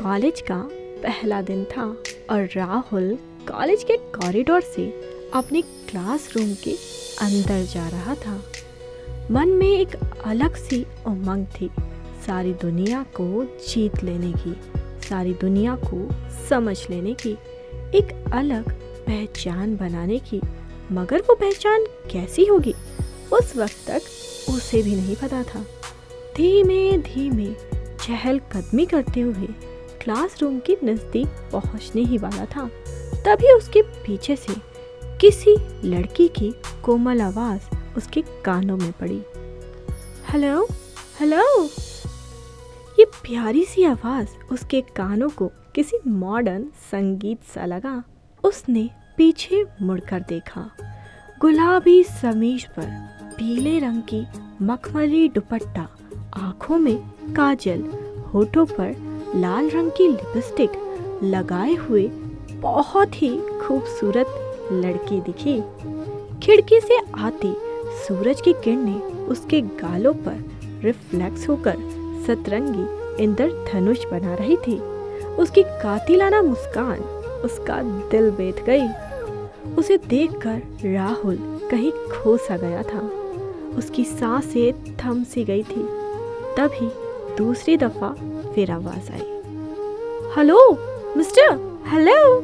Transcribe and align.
College 0.00 0.40
का 0.40 0.68
पहला 0.74 1.42
दिन 1.42 1.64
था 1.64 1.96
और 2.30 2.48
राहुल 2.56 3.18
कॉलेज 3.48 3.84
के 3.84 3.96
कॉरिडोर 3.96 4.60
से 4.60 4.86
अपने 5.34 5.62
क्लासरूम 5.62 6.54
के 6.54 6.72
अंदर 7.20 7.62
जा 7.62 7.88
रहा 7.88 8.14
था। 8.14 8.42
मन 9.30 9.48
में 9.48 9.68
एक 9.68 9.96
अलग 10.24 10.56
सी 10.56 10.86
उमंग 11.06 11.46
थी। 11.46 11.70
सारी 12.26 12.52
दुनिया 12.52 13.02
को 13.02 13.44
जीत 13.44 14.02
लेने 14.04 14.32
की, 14.32 14.56
सारी 15.08 15.34
दुनिया 15.34 15.76
को 15.84 16.08
समझ 16.48 16.90
लेने 16.90 17.14
की, 17.14 17.32
एक 17.98 18.24
अलग 18.32 18.72
पहचान 19.06 19.76
बनाने 19.76 20.18
की। 20.18 20.40
मगर 20.92 21.20
वो 21.20 21.34
पहचान 21.34 21.84
कैसी 21.84 22.44
होगी, 22.44 22.74
उस 23.32 23.56
वक्त 23.56 23.84
तक 23.86 24.02
उसे 24.50 24.82
भी 24.82 24.96
नहीं 24.96 25.16
पता 25.16 25.42
था। 25.42 25.66
धीमे 26.36 26.98
धीमे 26.98 27.54
चहल 28.06 28.38
कदमी 28.38 28.86
करते 28.86 29.20
हुए 29.20 29.48
क्लासरूम 30.04 30.58
के 30.58 30.76
नज़दीक 30.84 31.28
पहुँचने 31.52 32.02
ही 32.02 32.18
वाला 32.18 32.44
था। 32.44 32.68
तभी 33.26 33.52
उसके 33.52 33.82
पीछे 33.82 34.36
से 34.36 34.54
किसी 35.20 35.56
लड़की 35.84 36.28
की 36.28 36.54
कोमल 36.82 37.20
आवाज़ 37.20 37.60
उसके 37.96 38.22
कानों 38.44 38.76
में 38.76 38.92
पड़ी। 38.92 39.22
Hello 40.30 40.68
hello! 41.20 41.64
ये 42.98 43.04
प्यारी 43.04 43.64
सी 43.64 43.84
आवाज़ 43.84 44.28
उसके 44.52 44.80
कानों 44.80 45.28
को 45.28 45.50
किसी 45.74 45.98
मॉडर्न 46.06 46.64
संगीत 46.64 47.42
सा 47.54 47.64
लगा। 47.64 48.02
उसने 48.44 48.90
पीछे 49.16 49.64
मुड़कर 49.82 50.20
देखा। 50.20 50.70
गुलाबी 51.40 52.02
समीज 52.04 52.64
पर 52.64 52.86
पीले 53.36 53.78
रंग 53.78 54.02
की 54.02 54.26
मखमली 54.62 55.28
दुपट्टा, 55.28 55.88
आँखों 56.36 56.78
में 56.78 56.96
काजल, 57.34 57.82
होठों 58.34 58.66
पर 58.66 59.13
लाल 59.34 59.70
रंग 59.70 59.90
की 59.90 60.06
लिपस्टिक 60.08 60.72
लगाए 61.22 61.74
हुए 61.74 62.06
बहुत 62.52 63.22
ही 63.22 63.36
खूबसूरत 63.38 64.26
लड़की 64.72 65.20
दिखी। 65.20 65.60
खिड़की 66.42 66.80
से 66.80 66.98
आती 67.18 67.54
सूरज 68.06 68.40
की 68.40 68.52
किरणें 68.52 69.26
उसके 69.26 69.60
गालों 69.60 70.14
पर 70.14 70.44
रिफ्लेक्स 70.84 71.48
होकर 71.48 71.76
सतरंगी 72.26 73.24
इंद्रधनुष 73.24 74.04
बना 74.04 74.34
रही 74.34 74.56
थी। 74.56 74.78
उसकी 75.36 75.62
कातिलाना 75.62 76.42
मुस्कान 76.42 77.00
उसका 77.44 77.82
दिल 78.10 78.30
बेत 78.30 78.64
गई। 78.64 78.88
उसे 79.74 79.96
देखकर 79.98 80.62
राहुल 80.94 81.36
कहीं 81.70 81.92
खो 81.92 82.36
सा 82.36 82.56
गया 82.56 82.82
था। 82.82 83.00
उसकी 83.78 84.04
साँसें 84.04 84.96
थम 84.96 85.24
सी 85.24 85.44
गई 85.44 85.62
थी। 85.62 85.86
तभी 86.56 86.88
दूसरी 87.38 87.76
दफ़ा 87.76 88.08
फिर 88.54 88.70
आवाज़ 88.70 89.12
आई। 89.12 89.22
Hello, 90.36 90.58
mister, 91.16 91.80
hello! 91.86 92.40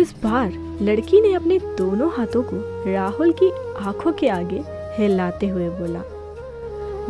इस 0.00 0.12
बार 0.12 0.52
लड़की 0.82 1.20
ने 1.20 1.32
अपने 1.34 1.58
दोनों 1.58 2.10
हाथों 2.12 2.42
को 2.42 2.56
राहुल 2.92 3.32
की 3.32 3.50
आँखों 3.84 4.12
के 4.12 4.28
आगे 4.28 4.62
हिलाते 4.96 5.48
हुए 5.48 5.68
बोला। 5.68 6.02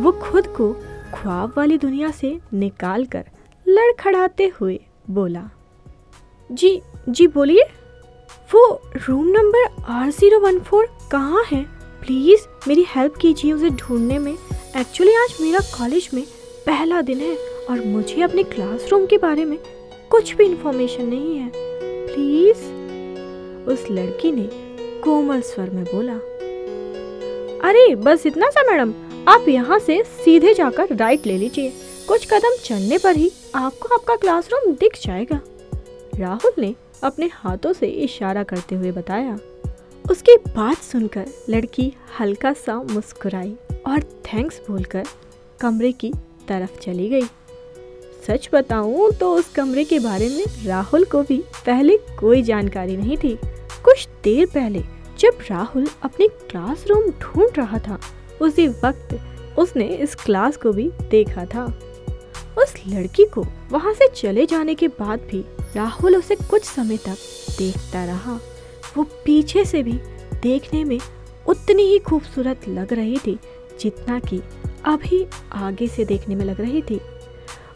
वो 0.01 0.11
खुद 0.11 0.47
को 0.47 0.73
ख्वाब 1.13 1.53
वाली 1.57 1.77
दुनिया 1.77 2.11
से 2.11 2.39
निकाल 2.53 3.05
कर 3.05 3.25
लड़खड़ाते 3.67 4.51
हुए 4.59 4.79
बोला। 5.09 5.49
जी 6.51 6.81
जी 7.09 7.27
बोलिए। 7.27 7.63
वो 8.53 8.81
room 9.07 9.27
number 9.27 9.83
R 9.89 10.11
zero 10.11 10.39
one 10.39 10.59
four 10.59 10.87
कहाँ 11.11 11.43
है? 11.51 11.63
प्लीज़ 12.01 12.45
मेरी 12.67 12.85
हेल्प 12.89 13.15
कीजिए 13.21 13.53
उसे 13.53 13.69
ढूँढने 13.69 14.19
में। 14.19 14.33
एक्चुअली 14.77 15.13
आज 15.13 15.37
मेरा 15.41 15.59
कॉलेज 15.77 16.09
में 16.13 16.23
पहला 16.65 17.01
दिन 17.01 17.17
है 17.17 17.37
और 17.69 17.85
मुझे 17.85 18.21
अपने 18.21 18.43
क्लासरूम 18.43 19.05
के 19.05 19.17
बारे 19.17 19.45
में 19.45 19.57
कुछ 20.09 20.35
भी 20.35 20.45
इंफॉर्मेशन 20.45 21.05
नहीं 21.05 21.37
है। 21.37 21.51
प्लीज़ 22.07 22.57
उस 23.69 23.85
लड़की 23.91 24.31
ने 24.31 24.49
कोमल 25.01 25.41
स्वर 25.41 25.69
में 25.69 25.83
बोला, 25.83 26.13
अरे, 27.69 27.95
बस 27.95 28.25
इतना 28.25 28.49
सा, 28.49 28.71
मैडम। 28.71 28.93
आप 29.27 29.45
यहाँ 29.49 29.79
से 29.79 30.03
सीधे 30.03 30.53
जाकर 30.53 30.95
राइट 30.95 31.25
ले 31.25 31.37
लीजिए। 31.37 31.73
कुछ 32.07 32.27
कदम 32.33 32.55
चलने 32.63 32.97
पर 32.97 33.15
ही 33.15 33.31
आपको 33.55 33.95
आपका 33.95 34.15
क्लासरूम 34.15 34.73
दिख 34.73 34.97
जाएगा। 35.01 35.41
राहुल 36.15 36.51
ने 36.57 36.75
अपने 37.03 37.29
हाथों 37.33 37.73
से 37.73 37.87
इशारा 37.87 38.43
करते 38.43 38.75
हुए 38.75 38.91
बताया। 38.91 39.39
उसकी 40.11 40.35
बात 40.35 40.77
सुनकर 40.77 41.25
लड़की 41.49 41.93
हल्का 42.19 42.53
सा 42.53 42.83
मुस्कुराई 42.83 43.55
और 43.87 44.03
थैंक्स 44.03 44.61
बोलकर 44.69 45.03
कमरे 45.59 45.91
की 45.91 46.11
तरफ़ 46.47 46.79
चली 46.79 47.09
गई। 47.09 47.25
सच 48.27 48.49
बताऊँ 48.53 49.11
तो 49.11 49.33
उस 49.35 49.49
कमरे 49.49 49.83
के 49.83 49.99
बारे 49.99 50.29
में 50.29 50.65
राहुल 50.65 51.05
को 51.05 51.21
भी 51.23 51.37
पहले 51.65 51.97
कोई 52.19 52.41
जानकारी 52.41 52.97
नहीं 52.97 53.17
थी। 53.17 53.37
कुछ 53.85 54.07
देर 54.23 54.45
पहले 54.45 54.83
जब 55.19 55.37
राहुल 55.49 55.87
अपने 56.03 56.27
क्लासरूम 56.27 57.09
ढूंढ 57.21 57.57
रहा 57.57 57.79
था, 57.79 57.99
उसी 58.41 58.67
वक्त 58.67 59.19
उसने 59.59 59.85
इस 59.85 60.15
क्लास 60.15 60.57
को 60.57 60.71
भी 60.71 60.89
देखा 61.09 61.45
था। 61.45 61.65
उस 62.57 62.73
लड़की 62.87 63.25
को 63.25 63.45
वहाँ 63.71 63.93
से 63.93 64.07
चले 64.07 64.45
जाने 64.45 64.75
के 64.75 64.87
बाद 64.87 65.19
भी 65.31 65.43
राहुल 65.75 66.15
उसे 66.15 66.35
कुछ 66.35 66.63
समय 66.63 66.97
तक 66.97 67.17
देखता 67.57 68.03
रहा। 68.05 68.39
वो 68.97 69.03
पीछे 69.25 69.65
से 69.65 69.83
भी 69.83 69.93
देखने 70.43 70.83
में 70.83 70.99
उतनी 71.47 71.83
ही 71.83 71.99
खूबसूरत 71.99 72.67
लग 72.67 72.93
रही 72.93 73.17
थी 73.17 73.37
जितना 73.79 74.19
कि 74.19 74.41
अभी 74.85 75.25
आगे 75.53 75.87
से 75.87 76.05
देखने 76.05 76.35
में 76.35 76.45
लग 76.45 76.61
रही 76.61 76.81
थी। 76.81 76.99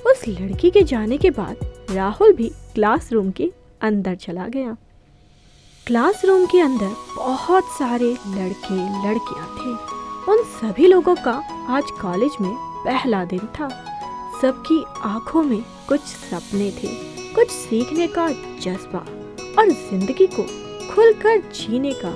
उस 0.07 0.27
लड़की 0.27 0.69
के 0.71 0.81
जाने 0.83 1.17
के 1.17 1.29
बाद 1.29 1.57
राहुल 1.91 2.33
भी 2.33 2.49
क्लासरूम 2.73 3.31
के 3.31 3.51
अंदर 3.81 4.15
चला 4.15 4.47
गया। 4.47 4.75
क्लासरूम 5.87 6.45
के 6.45 6.59
अंदर 6.59 6.93
बहुत 7.15 7.63
सारे 7.79 8.05
लड़के, 8.05 8.75
लड़कियाँ 9.07 9.47
थे। 9.57 10.31
उन 10.31 10.43
सभी 10.51 10.87
लोगों 10.87 11.15
का 11.15 11.33
आज 11.69 11.91
कॉलेज 12.01 12.35
में 12.41 12.53
पहला 12.85 13.23
दिन 13.25 13.47
था। 13.59 13.69
सबकी 14.41 14.83
आँखों 15.05 15.43
में 15.43 15.61
कुछ 15.89 16.01
सपने 16.01 16.69
थे, 16.71 16.87
कुछ 17.35 17.49
सीखने 17.49 18.07
का 18.07 18.27
जज्बा 18.61 18.99
और 19.59 19.69
ज़िंदगी 19.69 20.27
को 20.27 20.43
खुलकर 20.93 21.37
जीने 21.51 21.93
का 21.95 22.09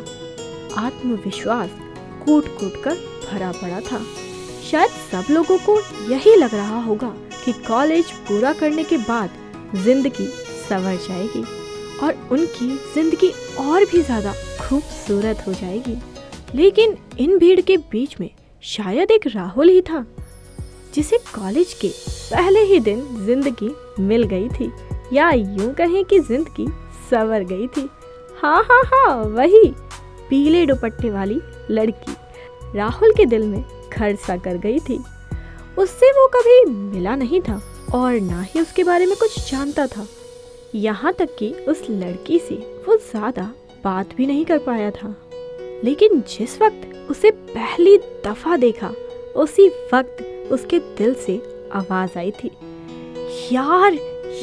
आत्मविश्वास 0.82 1.70
कूट 2.26 2.48
कूट 2.60 2.84
कर 2.84 2.96
भरा 3.32 3.52
पड़ा 3.52 3.80
था। 3.82 4.02
शायद 4.72 4.90
सब 5.12 5.32
लोगों 5.32 5.58
को 5.60 5.80
यही 6.10 6.36
लग 6.36 6.54
रहा 6.56 6.82
होगा 6.84 7.14
कि 7.46 7.52
कॉलेज 7.68 8.12
पूरा 8.28 8.52
करने 8.54 8.84
के 8.84 8.98
बाद 9.00 9.30
ज़िंदगी 9.76 10.26
संवर 10.70 10.96
जाएगी 11.08 11.44
और 12.06 12.28
उनकी 12.32 12.68
ज़िंदगी 12.94 13.32
और 13.60 13.86
भी 13.86 14.02
ज़्यादा 14.02 14.34
खूबसूरत 14.60 15.44
हो 15.48 15.54
जाएगी। 15.54 15.98
लेकिन 16.56 16.96
इन 17.20 17.38
भीड़ 17.38 17.60
के 17.62 17.78
बीच 17.92 18.20
में 18.20 18.30
शायद 18.64 19.12
एक 19.12 19.28
राहुल 19.28 19.70
ही 19.70 19.82
था, 19.82 20.06
जिसे 20.94 21.18
कॉलेज 21.36 21.74
के 21.82 21.90
पहले 22.34 22.60
ही 22.66 22.80
दिन 22.80 23.02
ज़िंदगी 23.26 23.70
मिल 24.04 24.24
गई 24.26 24.48
थी, 24.50 24.72
या 25.14 25.30
यूँ 25.32 25.74
कहें 25.74 26.04
कि 26.06 26.20
ज़िंदगी 26.20 26.68
सवर 27.10 27.44
गई 27.52 27.68
थी। 27.68 27.88
हाँ 28.42 28.64
हाँ 28.64 28.82
हाँ 28.86 29.16
वही 29.26 29.66
पीले 30.30 30.66
दुपट्टे 30.66 31.10
वाली 31.10 31.40
लड़की 31.72 32.16
राहुल 32.78 33.14
के 33.14 33.26
दिल 33.26 33.48
में 33.48 33.64
घर 33.90 34.16
सा 34.18 34.38
कर 34.38 34.58
गई 34.58 34.80
थी। 34.80 35.00
उससे 35.78 36.12
वो 36.12 36.28
कभी 36.28 36.64
मिला 36.66 37.16
नहीं 37.16 37.42
था 37.42 37.62
और 37.94 38.20
ना 38.22 38.42
ही 38.42 38.62
उसके 38.62 38.84
बारे 38.84 39.06
में 39.06 39.16
कुछ 39.18 39.52
जानता 39.52 39.86
था। 39.88 40.08
यहाँ 40.76 41.14
तक 41.14 41.36
कि 41.40 41.50
उस 41.68 41.82
लड़की 41.90 42.40
से 42.40 42.56
वो 42.88 42.96
ज़्यादा 43.02 43.44
बात 43.84 44.16
भी 44.16 44.26
नहीं 44.28 44.46
कर 44.46 44.58
पाया 44.60 44.90
था। 44.92 45.16
लेकिन 45.84 46.22
जिस 46.30 46.62
वक्त 46.62 47.08
उसे 47.12 47.32
पहली 47.32 47.98
दफ़ा 48.26 48.58
देखा, 48.58 48.92
उसी 49.36 49.68
वक्त 49.94 50.50
उसके 50.52 50.80
दिल 50.98 51.14
से 51.16 51.42
आवाज़ 51.74 52.18
आई 52.18 52.32
थी, 52.34 52.52
यार, 53.52 53.94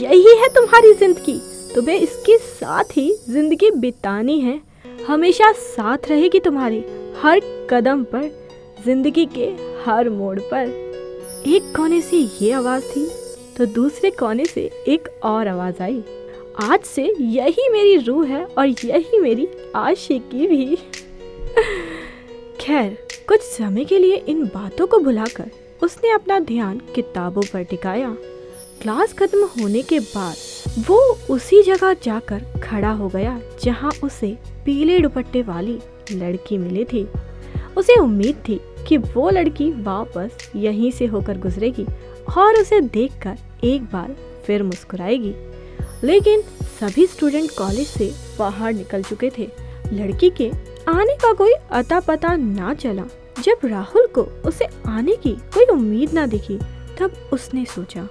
यही 0.00 0.37
है 0.38 0.48
तुम्हारी 0.54 0.93
ज़िंदगी। 0.94 1.38
तुम्हें 1.75 1.98
इसके 1.98 2.37
साथ 2.38 2.96
ही 2.96 3.12
ज़िंदगी 3.28 3.70
बितानी 3.70 4.38
है। 4.40 4.60
हमेशा 5.06 5.50
साथ 5.52 6.08
रहेगी 6.10 6.40
तुम्हारे, 6.40 6.78
हर 7.19 7.40
कदम 7.70 8.04
पर 8.04 8.31
ज़िंदगी 8.76 9.25
के 9.37 9.46
हर 9.84 10.08
मोड़ 10.11 10.38
पर। 10.43 10.67
एक 11.46 11.73
कोने 11.76 12.00
से 12.00 12.17
ये 12.40 12.50
आवाज़ 12.52 12.84
थी 12.87 13.06
तो 13.56 13.67
दूसरे 13.67 14.11
कोने 14.11 14.44
से 14.44 14.70
एक 14.88 15.08
और 15.25 15.49
आवाज़ 15.49 15.82
आई। 15.82 16.02
आज 16.62 16.81
से 16.81 17.02
यही 17.20 17.69
मेरी 17.73 17.96
रूह 17.99 18.26
है 18.26 18.44
और 18.49 18.69
यही 18.69 19.20
मेरी 19.20 19.49
आशिकी 19.76 20.46
भी। 20.46 20.76
खैर, 22.61 22.96
कुछ 23.28 23.40
समय 23.40 23.84
के 23.84 23.99
लिए 23.99 24.17
इन 24.28 24.44
बातों 24.44 24.87
को 24.87 24.99
भुलाकर 24.99 25.50
उसने 25.82 26.11
अपना 26.11 26.38
ध्यान 26.40 26.81
किताबों 26.94 27.43
पर 27.43 27.62
टिकाया। 27.62 28.17
क्लास 28.82 29.12
खत्म 29.12 29.44
होने 29.52 29.82
के 29.82 29.99
बाद 30.00 30.84
वो 30.88 30.99
उसी 31.31 31.62
जगह 31.62 31.94
जाकर 32.02 32.44
खड़ा 32.62 32.90
हो 32.90 33.08
गया 33.08 33.40
जहाँ 33.62 33.93
उसे 34.05 34.37
पीले 34.64 34.99
दुपट्टे 35.00 35.43
वाली 35.43 35.79
लड़की 36.12 36.58
मिली 36.58 36.84
थी। 36.84 37.06
उसे 37.76 37.99
उम्मीद 38.00 38.43
थी 38.49 38.61
कि 38.88 38.96
वो 38.96 39.31
लड़की 39.31 39.70
वापस 39.82 40.50
यहीं 40.56 40.90
से 40.90 41.06
होकर 41.06 41.38
गुजरेगी 41.38 41.87
और 42.38 42.61
उसे 42.61 42.81
देखकर 42.81 43.37
एक 43.64 43.82
बार 43.82 44.14
फिर 44.46 44.62
मुस्कुराएगी। 44.62 45.34
लेकिन 46.05 46.43
सभी 46.81 47.06
स्टूडेंट 47.06 47.50
कॉलेज 47.50 47.87
से 47.87 48.12
बाहर 48.38 48.73
निकल 48.73 49.02
चुके 49.02 49.31
थे। 49.38 49.49
लड़की 49.93 50.31
के 50.31 50.50
आने 50.88 51.17
का 51.17 51.32
कोई 51.32 51.52
अता 51.52 52.00
पता 52.00 52.34
ना 52.37 52.75
चला। 52.75 53.05
जब 53.43 53.67
राहुल 53.67 54.06
को 54.06 54.22
उसे 54.49 54.67
आने 54.87 55.17
की 55.17 55.32
कोई 55.55 55.64
उम्मीद 55.64 56.12
ना 56.12 56.26
दिखी, 56.26 56.58
तब 56.99 57.31
उसने 57.32 57.64
सोचा, 57.64 58.06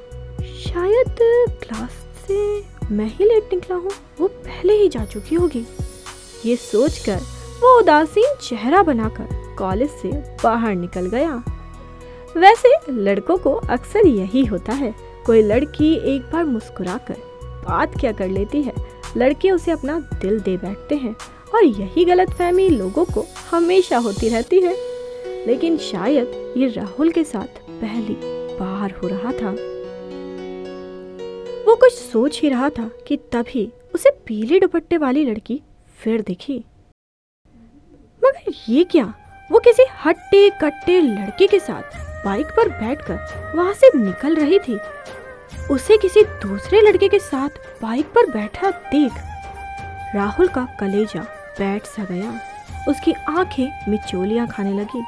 शायद 0.55 1.15
क्लास 1.63 1.91
से 2.27 2.37
मैं 2.91 3.07
ही 3.07 3.25
लेट 3.25 3.53
निकला 3.53 3.75
हूँ, 3.75 3.91
वो 4.19 4.27
पहले 4.27 4.73
ही 4.73 4.89
जा 4.89 5.05
चुकी 5.05 5.35
होगी। 5.35 5.65
ये 6.45 6.55
सोचकर 6.55 7.19
वो 7.61 7.79
उदासीन 7.79 8.35
चेहरा 8.41 8.83
बनाकर 8.83 9.44
कॉलेज 9.57 9.89
से 9.91 10.11
बाहर 10.43 10.75
निकल 10.75 11.05
गया। 11.09 11.43
वैसे 12.37 12.69
लड़कों 12.89 13.37
को 13.37 13.53
अक्सर 13.53 14.07
यही 14.07 14.45
होता 14.45 14.73
है, 14.73 14.93
कोई 15.25 15.41
लड़की 15.41 15.93
एक 16.15 16.21
बार 16.31 16.45
मुस्कुराकर 16.45 17.17
बात 17.67 17.99
क्या 17.99 18.11
कर 18.11 18.27
लेती 18.27 18.61
है, 18.61 18.73
लड़के 19.17 19.51
उसे 19.51 19.71
अपना 19.71 19.99
दिल 20.21 20.39
दे 20.39 20.57
बैठते 20.57 20.95
हैं 20.95 21.15
और 21.55 21.63
यही 21.63 22.05
गलत 22.05 22.31
फहमी 22.31 22.69
लोगों 22.69 23.05
को 23.05 23.25
हमेशा 23.51 23.97
होती 23.97 24.29
रहती 24.29 24.59
है। 24.61 24.75
लेकिन 25.47 25.77
शायद 25.77 26.53
ये 26.57 26.67
राहुल 26.67 27.11
के 27.11 27.23
साथ 27.23 27.59
पहली 27.71 28.15
बार 28.59 28.91
हो 28.91 29.07
रहा 29.07 29.31
था। 29.31 29.51
वो 31.67 31.75
कुछ 31.75 31.93
सोच 31.93 32.41
ही 32.41 32.49
रहा 32.49 32.69
था 32.69 32.89
कि 33.07 33.17
तभी 33.17 33.71
उसे 33.95 34.11
पीले 34.25 34.59
दुपट्टे 34.59 34.97
वाली 34.97 35.25
लड़की 35.25 35.61
फिर 35.97 36.21
दिखी। 36.21 36.57
मगर 38.21 38.51
ये 38.69 38.83
क्या? 38.83 39.13
वो 39.51 39.59
किसी 39.59 39.85
हट्टे 40.05 40.49
कट्टे 40.61 40.99
लड़के 41.01 41.47
के 41.47 41.59
साथ 41.59 41.97
बाइक 42.25 42.47
पर 42.47 42.69
बैठकर 42.69 43.53
वहाँ 43.55 43.73
से 43.73 43.89
निकल 43.97 44.35
रही 44.35 44.59
थी। 44.59 44.79
उसे 45.71 45.97
किसी 45.97 46.23
दूसरे 46.41 46.81
लड़के 46.81 47.07
के 47.07 47.19
साथ 47.19 47.49
बाइक 47.81 48.05
पर 48.05 48.29
बैठा 48.31 48.69
देख 48.71 49.13
राहुल 50.15 50.47
का 50.47 50.65
कलेजा 50.79 51.21
बैठ 51.59 51.85
सा 51.85 52.03
गया। 52.03 52.39
उसकी 52.89 53.13
आँखें 53.29 53.91
मिचोलियाँ 53.91 54.47
खाने 54.47 54.73
लगी, 54.73 55.03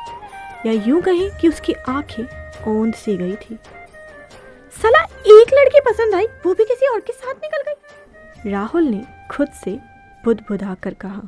या 0.66 0.72
यूँ 0.88 1.01
कहें 1.01 1.30
कि 1.38 1.48
उसकी 1.48 1.74
आँखें 1.89 2.24
ओंद 2.68 2.94
सी 2.94 3.16
गई 3.18 3.36
थी। 3.36 3.57
सला 4.75 5.04
एक 5.04 5.54
लड़की 5.54 5.80
पसंद 5.81 6.16
आई, 6.16 6.25
वो 6.45 6.54
भी 6.54 6.66
किसी 6.66 6.88
और 6.88 7.00
के 7.00 7.13
साथ 7.13 7.34
निकल 7.34 7.63
गई। 7.68 8.51
राहुल 8.51 8.84
ने 8.84 9.04
खुद 9.31 9.48
से 9.63 9.80
बुदबुदा 10.25 10.75
कर 10.84 10.94
कहा। 10.94 11.22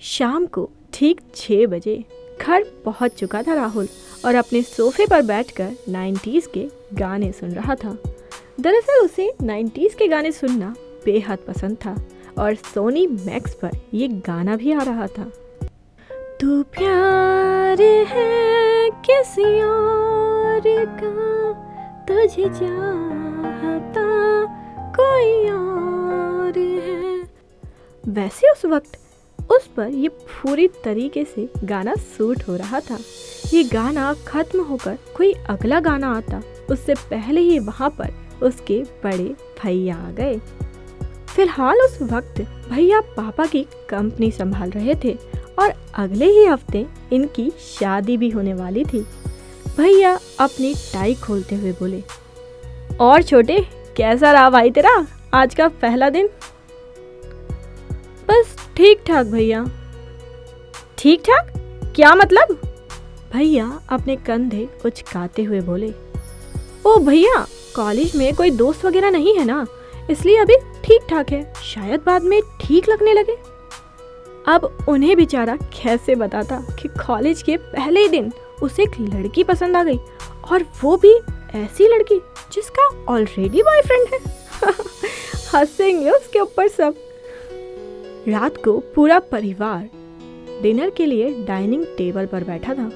शाम 0.00 0.46
को 0.46 0.70
ठीक 0.94 1.20
छह 1.34 1.66
बजे 1.66 2.04
घर 2.40 2.64
पहुँच 2.84 3.12
चुका 3.12 3.42
था 3.42 3.54
राहुल 3.54 3.88
और 4.24 4.34
अपने 4.34 4.62
सोफे 4.62 5.06
पर 5.06 5.22
बैठकर 5.22 5.70
90s 5.88 6.46
के 6.46 6.68
गाने 6.94 7.32
सुन 7.32 7.50
रहा 7.50 7.74
था। 7.74 7.98
दरअसल 8.60 9.04
उसे 9.04 9.34
90s 9.42 9.94
के 9.94 10.08
गाने 10.08 10.32
सुनना 10.32 10.74
बेहद 11.04 11.38
पसंद 11.38 11.76
था 11.76 11.96
और 12.38 12.54
सोनी 12.54 13.06
मैक्स 13.06 13.54
पर 13.54 13.70
ये 13.94 14.08
गाना 14.08 14.56
भी 14.56 14.72
आ 14.72 14.82
रहा 14.82 15.06
था। 15.06 15.32
तू 16.40 16.62
प्यार 16.62 17.82
है 17.82 18.90
किसी 18.90 19.62
और 19.62 20.62
का, 21.00 21.52
तुझे 22.04 22.44
चाहता 22.44 24.06
कोई 24.98 25.50
और 25.50 26.58
है। 26.58 27.28
वैसे 28.08 28.52
उस 28.52 28.64
वक्त 28.64 29.00
उस 29.50 29.66
पर 29.76 29.88
ये 29.88 30.08
पूरी 30.08 30.66
तरीके 30.84 31.24
से 31.24 31.48
गाना 31.64 31.94
सूट 31.94 32.42
हो 32.48 32.56
रहा 32.56 32.80
था। 32.80 32.98
ये 33.52 33.62
गाना 33.64 34.12
खत्म 34.26 34.62
होकर 34.62 34.98
कोई 35.16 35.32
अगला 35.48 35.80
गाना 35.80 36.12
आता, 36.12 36.42
उससे 36.70 36.94
पहले 37.10 37.40
ही 37.40 37.58
वहाँ 37.58 37.90
पर 37.90 38.12
उसके 38.42 38.82
बड़े 39.04 39.34
भैया 39.62 39.96
आ 39.96 40.10
गए। 40.10 40.38
फ़िलहाल 41.28 41.80
उस 41.80 41.98
वक्त 42.02 42.40
भैया 42.70 43.00
पापा 43.16 43.46
की 43.46 43.62
कंपनी 43.88 44.30
संभाल 44.30 44.70
रहे 44.70 44.94
थे 45.04 45.16
और 45.58 45.72
अगले 45.94 46.26
ही 46.28 46.44
हफ़्ते 46.44 46.86
इनकी 47.12 47.50
शादी 47.60 48.16
भी 48.16 48.30
होने 48.30 48.54
वाली 48.54 48.84
थी। 48.84 49.00
भैया 49.76 50.18
अपनी 50.40 50.74
टाई 50.92 51.14
खोलते 51.16 51.56
हुए 51.56 51.72
बोले, 51.72 52.02
और 53.00 53.22
छोटे, 53.22 53.60
कैसा 53.96 54.32
रहा 54.32 54.50
भाई 54.50 54.70
तेरा? 54.70 55.06
आज 55.34 55.54
का 55.54 55.68
पहला 55.68 56.10
दिन? 56.10 56.28
बस 58.28 58.56
ठीक 58.78 59.02
ठाक 59.06 59.26
भैया। 59.26 59.64
ठीक 60.98 61.20
ठाक 61.20 61.52
क्या 61.96 62.14
मतलब? 62.14 62.48
भैया, 63.32 63.80
अपने 63.88 64.16
कंधे 64.16 64.68
उचकाते 64.84 65.42
हुए 65.42 65.60
बोले, 65.60 65.94
ओ 66.86 66.98
भैया, 66.98 67.46
कॉलेज 67.76 68.16
में 68.16 68.34
कोई 68.34 68.50
दोस्त 68.50 68.84
वगैरह 68.84 69.10
नहीं 69.10 69.34
है 69.38 69.44
ना? 69.44 69.66
इसलिए 70.10 70.36
अभी 70.36 70.56
ठीक 70.56 71.06
ठाक 71.10 71.30
है। 71.30 71.54
शायद 71.54 72.00
बाद 72.06 72.22
में 72.22 72.42
ठीक 72.60 72.88
लगने 72.88 73.12
लगे। 73.12 73.36
अब 74.46 74.86
उन्हें 74.88 75.16
बेचारा 75.16 75.56
कैसे 75.56 76.14
बताता 76.14 76.60
कि 76.82 76.88
कॉलेज 76.88 77.42
के 77.42 77.56
पहले 77.56 78.00
ही 78.00 78.08
दिन 78.08 78.32
उसे 78.62 78.82
एक 78.82 79.00
लड़की 79.00 79.44
पसंद 79.44 79.76
आ 79.76 79.82
गई 79.82 79.98
और 80.52 80.64
वो 80.82 80.96
भी 80.96 81.14
ऐसी 81.54 81.88
लड़की 81.88 82.20
जिसका 82.52 83.04
ऑलरेडी 83.08 83.62
बॉयफ्रेंड 83.62 84.08
है। 84.14 84.18
हंसेंगे 85.54 86.10
उसके 86.10 86.38
ऊपर 86.38 86.68
सब। 86.68 86.94
रात 88.28 88.56
को 88.56 88.78
पूरा 88.94 89.18
परिवार 89.18 89.88
डिनर 90.62 90.90
के 90.90 91.06
लिए 91.06 91.44
डाइनिंग 91.44 91.84
टेबल 91.98 92.26
पर 92.26 92.44
बैठा 92.44 92.74
था। 92.74 92.90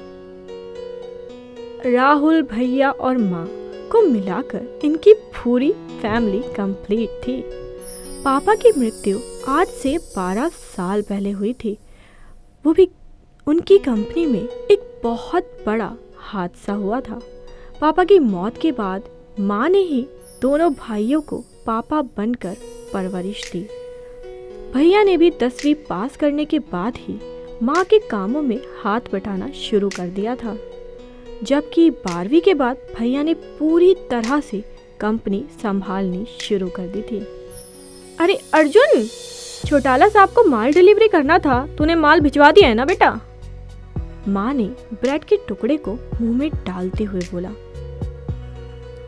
राहुल 1.87 2.43
भैया 2.43 2.91
और 2.91 3.19
माँ 3.19 3.47
को 3.93 4.03
मिलाकर 4.03 4.81
इनकी 4.85 5.15
पूरी 5.15 5.73
फैमिली 5.73 6.43
कंप्लीट 6.57 7.09
थी। 7.09 7.43
पापा 8.25 8.55
की 8.55 8.73
मृत्यु 8.81 9.19
आज 9.49 9.67
से 9.67 9.99
12 9.99 10.49
साल 10.49 11.03
पहले 11.03 11.31
हुई 11.31 11.53
थी। 11.53 11.79
वो 12.67 12.73
भी 12.73 12.91
उनकी 13.47 13.79
कंपनी 13.79 14.27
में 14.27 14.49
एक 14.71 15.01
बहुत 15.05 15.59
बड़ा 15.67 15.97
हादसा 16.17 16.73
हुआ 16.73 17.01
था। 17.01 17.21
पापा 17.81 18.05
की 18.05 18.19
मौत 18.19 18.59
के 18.59 18.73
बाद 18.73 19.03
माँ 19.41 19.69
ने 19.69 19.79
ही 19.79 20.07
दोनों 20.43 20.73
भाइयों 20.75 21.21
को 21.21 21.45
पापा 21.67 22.03
बनकर 22.03 22.57
परवरिश 22.93 23.51
दी। 23.53 23.69
भैया 24.75 25.03
ने 25.03 25.17
भी 25.17 25.31
दसवीं 25.41 25.75
पास 25.89 26.17
करने 26.17 26.45
के 26.45 26.59
बाद 26.59 26.97
ही 26.99 27.19
माँ 27.63 27.83
के 27.85 27.99
कामों 28.01 28.43
में 28.43 28.61
हाथ 28.83 29.01
बटाना 29.13 29.49
शुरू 29.55 29.89
कर 29.89 30.07
दिया 30.09 30.35
था। 30.37 30.57
जबकि 31.43 31.89
बारहवीं 31.91 32.41
के 32.41 32.55
बाद 32.55 32.77
भैया 32.99 33.23
ने 33.23 33.35
पूरी 33.59 33.95
तरह 34.11 34.41
से 34.41 34.63
कंपनी 35.01 35.45
संभालनी 35.63 36.25
शुरू 36.41 36.69
कर 36.69 36.87
दी 36.87 37.03
थी। 37.03 37.19
अरे 38.21 38.39
अर्जुन, 38.55 39.05
छोटाला 39.67 40.09
साहब 40.09 40.29
को 40.29 40.45
माल 40.45 40.73
डिलीवरी 40.73 41.09
करना 41.09 41.39
था, 41.39 41.67
तूने 41.77 41.95
माल 41.95 42.21
भिजवा 42.21 42.51
दिया 42.53 42.69
है 42.69 42.75
ना 42.75 42.85
बेटा? 42.85 43.11
माँ 44.29 44.53
ने 44.55 44.65
ब्रेड 44.93 45.25
के 45.25 45.37
टुकड़े 45.49 45.77
को 45.77 45.93
मुँह 46.21 46.37
में 46.39 46.49
डालते 46.51 47.05
हुए 47.05 47.21
बोला, 47.33 47.51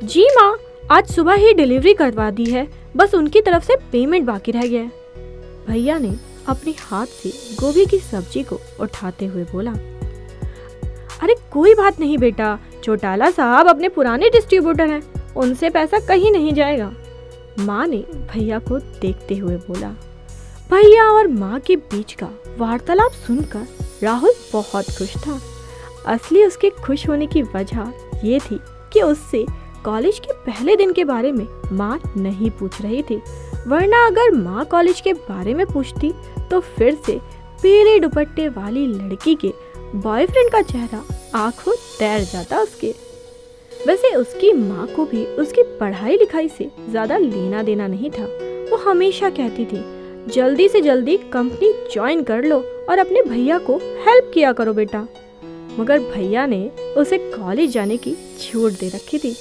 जी 0.02 0.26
माँ, 0.36 0.56
आज 0.90 1.06
सुबह 1.06 1.34
ही 1.36 1.54
डिलीवरी 1.54 1.94
करवा 1.94 2.30
दी 2.30 2.44
है, 2.44 2.66
बस 2.96 3.14
उनकी 3.14 3.40
तरफ़ 3.40 3.64
से 3.64 3.76
पेमेंट 3.92 4.26
बाकी 4.26 4.52
रह 4.52 4.66
गया 4.66 4.82
है। 4.82 5.03
भैया 5.68 5.98
ने 5.98 6.14
अपने 6.48 6.74
हाथ 6.80 7.06
से 7.06 7.30
गोभी 7.56 7.84
की 7.86 7.98
सब्ज़ी 8.00 8.42
को 8.42 8.60
उठाते 8.80 9.26
हुए 9.26 9.44
बोला, 9.44 9.72
अरे 11.22 11.34
कोई 11.52 11.74
बात 11.74 12.00
नहीं 12.00 12.18
बेटा, 12.18 12.58
चौटाला 12.84 13.30
साहब 13.30 13.68
अपने 13.68 13.88
पुराने 13.88 14.28
डिस्ट्रीब्यूटर 14.30 14.90
हैं, 14.90 15.02
उनसे 15.34 15.70
पैसा 15.70 15.98
कहीं 15.98 16.32
नहीं 16.32 16.52
जाएगा। 16.52 16.92
माँ 17.58 17.86
ने 17.86 17.98
भैया 18.32 18.58
को 18.58 18.78
देखते 18.78 19.36
हुए 19.36 19.56
बोला, 19.58 19.88
भैया 20.70 21.04
और 21.10 21.28
माँ 21.28 21.60
के 21.60 21.76
बीच 21.76 22.12
का 22.12 22.28
वार्तालाप 22.58 23.12
सुनकर 23.26 23.66
राहुल 24.02 24.32
बहुत 24.52 24.90
खुश 24.98 25.16
था। 25.16 25.40
असली 26.06 26.44
उसके 26.44 26.70
खुश 26.78 27.08
होने 27.08 27.26
की 27.26 27.42
वजह 27.44 27.92
ये 28.24 28.38
थी 28.40 28.58
कि 28.92 29.02
उससे 29.02 29.44
कॉलेज 29.84 30.18
के 30.18 30.32
पहले 30.42 30.76
दिन 30.76 30.92
के 30.92 31.04
बारे 31.04 31.32
में 31.32 31.46
माँ 31.72 31.98
नहीं 32.16 32.50
पूछ 32.50 32.80
रही 32.82 33.02
थी। 33.02 33.20
वरना 33.66 34.04
अगर 34.06 34.30
माँ 34.32 34.64
कॉलेज 34.64 35.00
के 35.00 35.12
बारे 35.12 35.54
में 35.54 35.64
पूछती 35.66 36.12
तो 36.50 36.60
फिर 36.60 36.94
से 37.06 37.18
पीले 37.62 37.98
दुपट्टे 38.00 38.48
वाली 38.50 38.86
लड़की 38.86 39.34
के 39.34 39.52
बॉयफ्रेंड 39.96 40.50
का 40.52 40.60
चेहरा 40.62 41.02
आँखों 41.38 41.72
तैर 41.98 42.20
जाता 42.22 42.60
उसके। 42.60 42.94
वैसे 43.86 44.14
उसकी 44.14 44.52
माँ 44.52 44.86
को 44.86 45.04
भी 45.04 45.24
उसकी 45.36 45.62
पढ़ाई 45.80 46.16
लिखाई 46.16 46.48
से 46.48 46.70
ज़्यादा 46.90 47.18
लेना 47.18 47.62
देना 47.62 47.86
नहीं 47.86 48.10
था। 48.10 48.24
वो 48.70 48.76
हमेशा 48.84 49.30
कहती 49.30 49.64
थी, 49.64 49.82
जल्दी 50.34 50.68
से 50.68 50.80
जल्दी 50.80 51.16
कंपनी 51.32 51.72
ज्वाइन 51.92 52.22
कर 52.22 52.44
लो 52.44 52.56
और 52.90 52.98
अपने 52.98 53.22
भैया 53.22 53.58
को 53.58 53.76
हेल्प 54.06 54.30
किया 54.34 54.52
करो 54.52 54.72
बेटा। 54.74 55.06
मगर 55.78 55.98
भैया 56.00 56.46
ने 56.46 56.68
उसे 56.96 57.18
कॉलेज 57.30 57.72
जाने 57.72 57.96
की 57.96 58.16
छूट 58.40 58.72
दे 58.72 58.88
रखी 58.88 59.18
थी। 59.18 59.34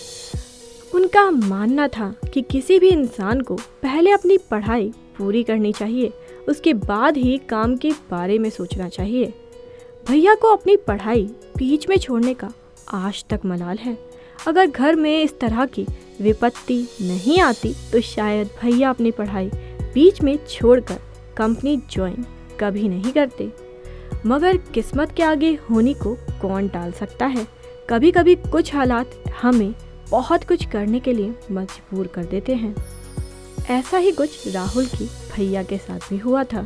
उनका 0.93 1.29
मानना 1.31 1.87
था 1.87 2.13
कि 2.33 2.41
किसी 2.41 2.77
भी 2.79 2.89
इंसान 2.89 3.41
को 3.41 3.55
पहले 3.83 4.11
अपनी 4.11 4.37
पढ़ाई 4.51 4.91
पूरी 5.17 5.43
करनी 5.43 5.71
चाहिए, 5.71 6.11
उसके 6.49 6.73
बाद 6.73 7.17
ही 7.17 7.37
काम 7.49 7.75
के 7.77 7.91
बारे 8.11 8.37
में 8.39 8.49
सोचना 8.49 8.89
चाहिए। 8.89 9.33
भैया 10.07 10.35
को 10.35 10.47
अपनी 10.47 10.75
पढ़ाई 10.77 11.23
बीच 11.57 11.87
में 11.89 11.97
छोड़ने 11.97 12.33
का 12.33 12.51
आज 12.93 13.23
तक 13.29 13.45
मलाल 13.45 13.77
है। 13.77 13.97
अगर 14.47 14.67
घर 14.67 14.95
में 14.95 15.21
इस 15.21 15.39
तरह 15.39 15.65
की 15.65 15.85
विपत्ति 16.21 16.81
नहीं 17.01 17.39
आती 17.41 17.73
तो 17.91 18.01
शायद 18.01 18.49
भैया 18.61 18.89
अपनी 18.89 19.11
पढ़ाई 19.11 19.49
बीच 19.93 20.21
में 20.21 20.37
छोड़कर 20.49 20.99
कंपनी 21.37 21.75
ज्वाइन 21.91 22.25
कभी 22.59 22.87
नहीं 22.87 23.11
करते। 23.11 23.51
मगर 24.25 24.57
किस्मत 24.73 25.11
के 25.11 25.23
आगे 25.23 25.53
होने 25.69 25.93
को 25.95 26.15
कौन 26.41 26.67
टाल 26.67 26.91
सकता 26.91 27.25
है? 27.25 27.47
कभी 27.89 28.11
कभी 28.11 28.35
कुछ 28.35 28.73
हालात 28.75 29.23
हमें 29.41 29.73
बहुत 30.13 30.43
कुछ 30.43 30.65
करने 30.65 30.99
के 30.99 31.13
लिए 31.13 31.33
मजबूर 31.51 32.07
कर 32.07 32.25
देते 32.25 32.53
हैं। 32.55 32.75
ऐसा 33.69 33.97
ही 33.97 34.11
कुछ 34.11 34.47
राहुल 34.47 34.85
की 34.85 35.05
भैया 35.31 35.63
के 35.63 35.77
साथ 35.77 36.09
भी 36.09 36.17
हुआ 36.17 36.43
था। 36.43 36.59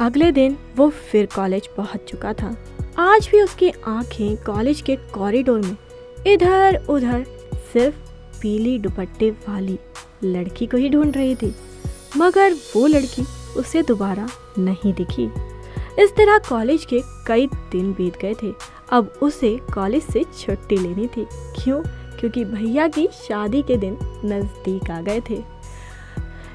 अगले 0.00 0.30
दिन 0.32 0.56
वो 0.76 0.88
फिर 0.90 1.26
कॉलेज 1.26 1.66
पहुँच 1.66 2.04
चुका 2.10 2.32
था। 2.32 2.54
आज 2.98 3.28
भी 3.32 3.42
उसकी 3.42 3.70
आँखें 3.70 4.36
कॉलेज 4.36 4.80
के 4.80 4.96
कॉरिडोर 5.14 5.60
में 5.60 5.76
इधर 6.26 6.84
उधर 6.90 7.24
सिर्फ़ 7.72 7.96
पीली 8.40 8.78
दुपट्टे 8.78 9.30
वाली 9.30 9.78
लड़की 10.24 10.66
को 10.66 10.76
ही 10.76 10.88
ढूंढ 10.88 11.16
रही 11.16 11.34
थी, 11.34 11.54
मगर 12.16 12.52
वो 12.52 12.86
लड़की 12.86 13.26
उसे 13.56 13.82
दोबारा 13.82 14.28
नहीं 14.58 14.92
दिखी। 14.94 15.30
इस 15.98 16.10
तरह 16.10 16.38
कॉलेज 16.38 16.84
के 16.84 17.00
कई 17.26 17.46
दिन 17.46 17.92
बीत 17.92 18.16
गए 18.16 18.34
थे। 18.34 18.52
अब 18.92 19.18
उसे 19.22 19.56
कॉलेज 19.74 20.02
से 20.02 20.24
छुट्टी 20.40 20.76
लेनी 20.76 21.06
थी। 21.06 21.26
क्यों? 21.32 21.82
क्योंकि 22.20 22.44
भैया 22.44 22.88
की 22.88 23.06
शादी 23.06 23.62
के 23.62 23.76
दिन 23.76 23.98
नज़दीक 24.24 24.90
आ 24.90 25.00
गए 25.00 25.20
थे। 25.30 25.42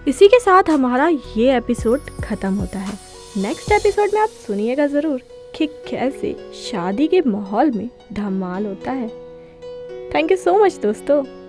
इसी 0.08 0.28
के 0.28 0.40
साथ 0.40 0.64
हमारा 0.70 1.08
ये 1.08 1.58
एपिसोड 1.58 2.00
ख़त्म 2.00 2.54
होता 2.54 2.80
है। 2.80 3.00
नेक्स्ट 3.38 3.72
एपिसोड 3.72 4.10
में 4.14 4.22
आप 4.22 4.30
सुनिएगा 4.30 4.88
ज़रूर 4.88 5.22
कि 5.56 5.66
कैसे 5.68 6.52
शादी 6.54 7.08
के 7.08 7.22
माहौल 7.22 7.72
में 7.72 7.90
धमाल 8.14 8.66
होता 8.66 8.92
है। 8.92 9.08
थैंक 10.16 10.32
यू 10.32 10.38
सो 10.38 10.66
मच 10.66 10.76
दोस्तों। 10.76 11.45